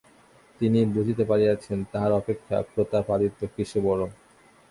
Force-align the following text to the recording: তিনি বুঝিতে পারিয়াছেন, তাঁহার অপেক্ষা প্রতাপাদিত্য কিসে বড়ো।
তিনি 0.61 0.79
বুঝিতে 0.95 1.23
পারিয়াছেন, 1.25 1.77
তাঁহার 1.91 2.11
অপেক্ষা 2.11 2.57
প্রতাপাদিত্য 2.73 3.41
কিসে 3.55 3.79
বড়ো। 3.81 4.07